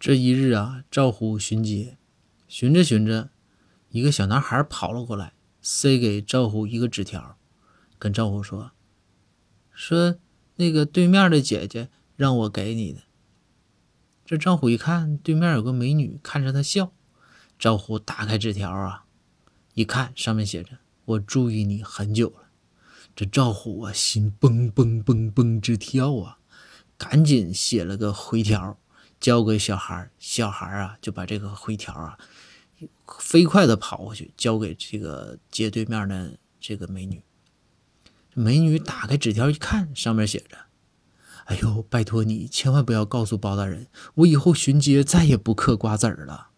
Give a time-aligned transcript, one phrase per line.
[0.00, 1.98] 这一日啊，赵虎巡街，
[2.48, 3.28] 巡着巡着，
[3.90, 7.36] 一个小男孩跑了过来，塞给赵虎一个纸条，
[7.98, 8.72] 跟赵虎说
[9.70, 10.16] ：“说
[10.56, 13.02] 那个对面的姐姐让我给你的。”
[14.24, 16.94] 这赵虎一看，对面有个美女看着他笑。
[17.58, 19.04] 赵虎打开纸条啊，
[19.74, 22.48] 一看上面写着：“我注意你很久了。”
[23.14, 26.38] 这赵虎啊，心蹦蹦蹦蹦直跳啊，
[26.96, 28.78] 赶紧写了个回条。
[29.20, 32.18] 交给小孩小孩啊就把这个回条啊
[33.18, 37.22] 飞快的跑过去，交给这个街对面的这个美女。
[38.32, 40.56] 美女打开纸条一看，上面写着
[41.46, 46.49] ：“哎呦，拜托你千万不要告诉包大人，我以后巡街再也不嗑瓜子儿了。”